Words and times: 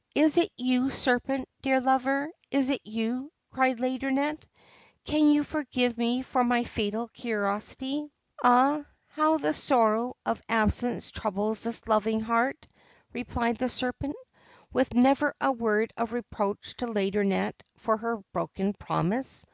'Is 0.26 0.36
it 0.38 0.50
you, 0.56 0.90
Serpent, 0.90 1.48
dear 1.62 1.80
lover; 1.80 2.32
is 2.50 2.68
it 2.68 2.80
you?' 2.84 3.30
cried 3.52 3.78
Laideronnette. 3.78 4.42
'Can 5.04 5.28
you 5.30 5.44
forgive 5.44 5.96
me 5.96 6.20
for 6.22 6.42
my 6.42 6.64
fatal 6.64 7.06
curiosity?'' 7.06 8.10
Ah 8.42 8.72
1 8.78 8.86
how 9.10 9.38
the 9.38 9.54
sorrow 9.54 10.16
of 10.26 10.42
absence 10.48 11.12
troubles 11.12 11.62
this 11.62 11.86
loving 11.86 12.18
heart!' 12.18 12.66
replied 13.12 13.58
the 13.58 13.68
Serpent, 13.68 14.16
with 14.72 14.94
never 14.94 15.36
a 15.40 15.52
word 15.52 15.92
of 15.96 16.12
reproach 16.12 16.74
to 16.78 16.86
Laideronnette 16.88 17.62
for 17.76 17.98
her 17.98 18.16
broken 18.32 18.74
promise. 18.74 19.46